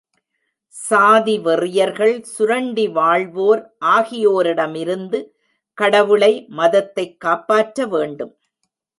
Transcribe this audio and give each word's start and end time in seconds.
சாதி 0.67 1.39
வெறியர்கள், 1.39 2.21
சுரண்டி 2.21 2.87
வாழ்வோர் 2.87 3.75
ஆகியோரிடமிருந்து 3.85 5.19
கடவுளை, 5.77 6.45
மதத்தைக் 6.49 7.19
காப்பாற்ற 7.19 7.85
வேண்டும். 7.85 8.33